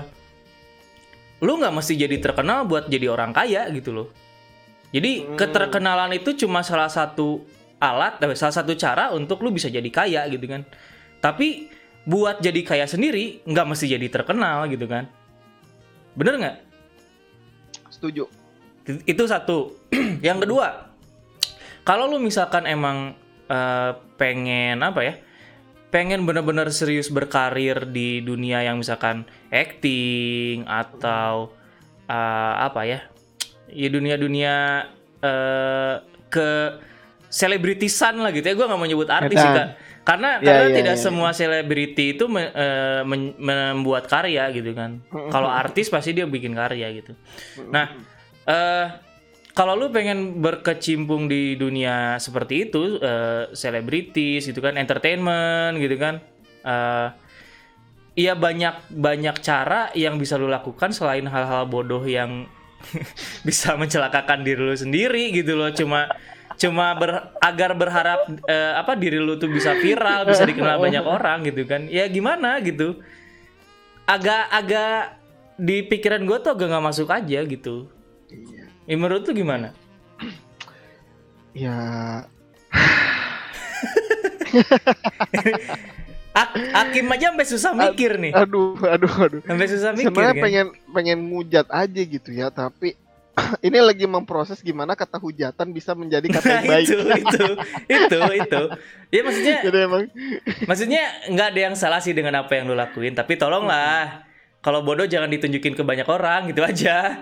lu 1.43 1.59
nggak 1.59 1.75
mesti 1.75 1.99
jadi 1.99 2.23
terkenal 2.23 2.63
buat 2.63 2.87
jadi 2.87 3.11
orang 3.11 3.35
kaya 3.35 3.67
gitu 3.75 3.91
loh. 3.91 4.07
Jadi 4.95 5.25
Hmm. 5.27 5.35
keterkenalan 5.35 6.15
itu 6.15 6.31
cuma 6.39 6.63
salah 6.63 6.87
satu 6.87 7.43
alat 7.83 8.15
eh, 8.23 8.37
salah 8.39 8.55
satu 8.55 8.71
cara 8.79 9.11
untuk 9.11 9.43
lu 9.43 9.51
bisa 9.51 9.67
jadi 9.67 9.89
kaya 9.91 10.23
gitu 10.31 10.47
kan. 10.47 10.63
Tapi 11.19 11.67
buat 12.03 12.43
jadi 12.43 12.61
kaya 12.67 12.85
sendiri 12.87 13.43
nggak 13.47 13.67
mesti 13.67 13.85
jadi 13.87 14.07
terkenal 14.11 14.67
gitu 14.67 14.87
kan. 14.87 15.07
Bener 16.13 16.35
nggak? 16.39 16.57
Setuju. 17.91 18.27
itu 19.07 19.23
satu. 19.23 19.79
Yang 20.27 20.43
kedua 20.43 20.93
kalau 21.83 22.07
lu 22.07 22.17
misalkan 22.19 22.63
emang 22.65 23.13
eh, 23.51 23.91
pengen 24.15 24.79
apa 24.81 25.03
ya 25.03 25.13
pengen 25.93 26.25
bener-bener 26.25 26.73
serius 26.73 27.11
berkarir 27.13 27.85
di 27.85 28.23
dunia 28.25 28.65
yang 28.65 28.81
misalkan 28.81 29.27
acting 29.53 30.65
atau 30.65 31.53
eh, 32.07 32.55
apa 32.57 32.81
ya 32.87 32.99
ya 33.69 33.87
dunia-dunia 33.91 34.55
eh, 35.21 35.95
ke 36.31 36.51
selebritisan 37.33 38.21
lah 38.21 38.29
gitu 38.29 38.45
ya 38.45 38.53
gue 38.53 38.61
nggak 38.61 38.77
mau 38.77 38.85
nyebut 38.85 39.09
artis 39.09 39.41
sih. 39.41 39.49
Kak. 39.49 39.67
karena 40.03 40.29
Ya, 40.37 40.45
karena 40.45 40.65
ya, 40.69 40.75
tidak 40.77 40.95
ya, 40.95 41.01
semua 41.01 41.29
selebriti 41.33 42.13
itu 42.13 42.29
me- 42.29 42.53
eh, 42.53 43.01
men- 43.01 43.33
membuat 43.35 44.05
karya 44.05 44.53
gitu 44.53 44.69
kan 44.71 45.01
kalau 45.31 45.49
artis 45.49 45.89
pasti 45.89 46.13
dia 46.13 46.29
bikin 46.29 46.53
karya 46.53 46.93
gitu 46.93 47.17
nah 47.73 47.89
eh 48.45 48.87
kalau 49.53 49.73
lu 49.73 49.89
pengen 49.89 50.41
berkecimpung 50.41 51.29
di 51.29 51.53
dunia 51.53 52.17
seperti 52.17 52.65
itu, 52.65 52.97
eh, 52.97 53.53
selebritis 53.53 54.49
gitu 54.49 54.57
kan, 54.57 54.73
entertainment 54.73 55.77
gitu 55.77 55.93
kan, 55.93 56.17
eh 56.65 57.07
iya 58.15 58.33
banyak 58.33 58.89
banyak 58.89 59.37
cara 59.41 59.93
yang 59.93 60.17
bisa 60.17 60.41
lu 60.41 60.49
lakukan 60.49 60.89
selain 60.89 61.29
hal-hal 61.29 61.69
bodoh 61.69 62.01
yang 62.01 62.49
bisa 63.47 63.77
mencelakakan 63.77 64.41
diri 64.41 64.57
lu 64.57 64.73
sendiri 64.73 65.29
gitu 65.29 65.53
loh. 65.53 65.69
Cuma 65.69 66.09
cuma 66.55 66.93
ber- 66.93 67.29
agar 67.37 67.71
berharap 67.73 68.19
eh, 68.43 68.73
apa 68.75 68.93
diri 68.93 69.17
lu 69.17 69.35
tuh 69.35 69.47
bisa 69.47 69.73
viral, 69.75 70.23
bisa 70.23 70.43
dikenal 70.43 70.77
banyak 70.77 71.01
orang 71.01 71.43
gitu 71.43 71.63
kan. 71.63 71.85
Ya 71.87 72.05
gimana 72.05 72.57
gitu. 72.59 72.99
Agak-agak 74.03 75.17
di 75.55 75.81
pikiran 75.81 76.23
gue 76.23 76.37
tuh 76.39 76.51
agak 76.51 76.67
nggak 76.67 76.85
masuk 76.85 77.07
aja 77.07 77.39
gitu. 77.43 77.87
Iya. 78.27 78.65
Ya, 78.83 78.95
menurut 78.95 79.23
lu 79.23 79.33
gimana? 79.33 79.71
Ya, 81.53 81.77
Ak- 86.33 86.57
Hakim 86.57 87.05
aja 87.13 87.29
sampai 87.29 87.45
susah 87.45 87.71
mikir 87.77 88.17
nih. 88.17 88.33
aduh, 88.33 88.73
aduh, 88.81 89.13
aduh. 89.21 89.41
Sampai 89.45 89.69
susah 89.69 89.93
mikir 89.93 90.09
Sebenarnya 90.09 90.33
kan. 90.33 90.41
pengen 90.41 90.67
pengen 90.89 91.19
ngujat 91.29 91.67
aja 91.69 92.01
gitu 92.01 92.29
ya, 92.33 92.49
tapi 92.49 92.97
ini 93.65 93.79
lagi 93.81 94.05
memproses 94.05 94.61
gimana 94.61 94.93
kata 94.93 95.17
hujatan 95.17 95.73
bisa 95.73 95.97
menjadi 95.97 96.27
kata 96.29 96.45
Nah, 96.45 96.61
yang 96.61 96.69
baik. 96.69 96.85
itu, 96.85 96.97
itu, 97.01 97.45
itu, 97.89 98.19
itu. 98.45 98.61
Ya 99.09 99.21
maksudnya, 99.25 99.57
Jadi 99.65 99.77
emang 99.85 100.03
maksudnya 100.69 101.03
nggak 101.33 101.47
ada 101.53 101.59
yang 101.71 101.75
salah 101.77 102.01
sih 102.01 102.13
dengan 102.13 102.45
apa 102.45 102.53
yang 102.57 102.69
lu 102.69 102.77
lakuin. 102.77 103.17
Tapi 103.17 103.37
tolonglah, 103.37 104.25
kalau 104.61 104.85
bodoh 104.85 105.09
jangan 105.09 105.29
ditunjukin 105.33 105.73
ke 105.73 105.83
banyak 105.85 106.05
orang, 106.05 106.53
gitu 106.53 106.61
aja. 106.61 107.13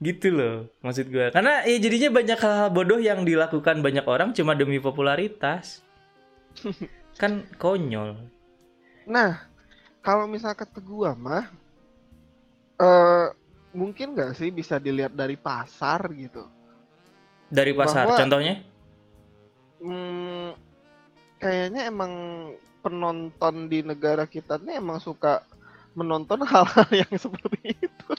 gitu 0.00 0.28
loh, 0.32 0.56
maksud 0.80 1.12
gue. 1.12 1.28
Karena 1.32 1.64
ya 1.68 1.76
jadinya 1.76 2.08
banyak 2.12 2.38
hal-hal 2.40 2.70
bodoh 2.72 3.00
yang 3.00 3.24
dilakukan 3.24 3.84
banyak 3.84 4.04
orang 4.08 4.32
cuma 4.32 4.56
demi 4.56 4.80
popularitas. 4.80 5.84
Kan 7.20 7.44
konyol. 7.60 8.16
Nah, 9.04 9.44
kalau 10.00 10.24
misal 10.24 10.56
kata 10.56 10.80
gua 10.80 11.12
mah 11.12 11.52
eh 12.80 13.26
mungkin 13.70 14.16
nggak 14.16 14.34
sih 14.34 14.50
bisa 14.50 14.80
dilihat 14.80 15.14
dari 15.14 15.36
pasar 15.38 16.10
gitu. 16.16 16.48
Dari 17.50 17.70
pasar, 17.74 18.06
Bahwa- 18.06 18.18
contohnya? 18.18 18.54
Hmm, 19.80 20.52
kayaknya 21.40 21.88
emang 21.88 22.12
penonton 22.80 23.68
di 23.68 23.84
negara 23.84 24.24
kita 24.24 24.56
ini 24.60 24.76
emang 24.80 25.00
suka 25.00 25.44
menonton 25.92 26.40
hal-hal 26.50 26.88
yang 26.92 27.12
seperti 27.16 27.76
itu. 27.76 28.10